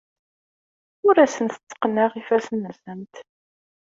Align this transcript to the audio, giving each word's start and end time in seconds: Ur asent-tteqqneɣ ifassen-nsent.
Ur 1.07 1.15
asent-tteqqneɣ 1.23 2.11
ifassen-nsent. 2.21 3.13